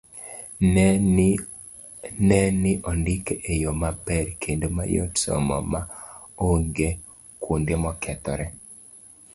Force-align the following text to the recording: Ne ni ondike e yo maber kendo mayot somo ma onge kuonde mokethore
Ne 2.27 2.39
ni 2.63 2.71
ondike 2.91 3.33
e 3.51 3.53
yo 3.63 3.71
maber 3.81 4.25
kendo 4.41 4.67
mayot 4.77 5.13
somo 5.23 5.57
ma 5.71 5.81
onge 6.49 6.89
kuonde 7.41 7.73
mokethore 7.83 8.45